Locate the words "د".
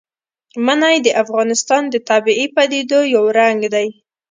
1.05-1.07, 1.89-1.95